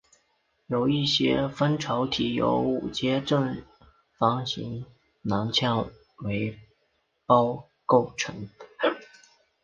[0.65, 3.61] 有一些蜂巢体由五阶正
[4.17, 4.83] 方形
[5.21, 5.91] 镶嵌
[6.23, 6.59] 为
[7.27, 8.49] 胞构成